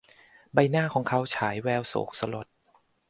[0.53, 2.47] ใบหน้าของเขาฉายแววโศกสลด